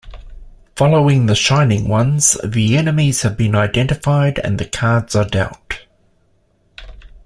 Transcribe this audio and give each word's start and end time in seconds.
Following 0.77 1.27
"The 1.27 1.35
Shining 1.35 1.87
Ones", 1.87 2.35
the 2.43 2.75
enemies 2.75 3.21
have 3.21 3.37
been 3.37 3.53
identified, 3.53 4.39
and 4.39 4.57
the 4.57 4.65
cards 4.65 5.15
are 5.15 5.25
dealt. 5.27 5.77